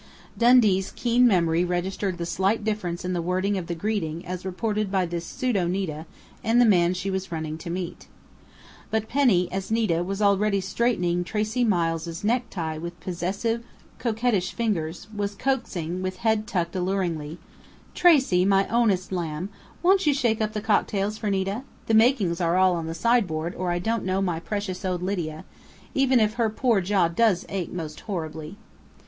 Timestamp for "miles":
11.63-12.23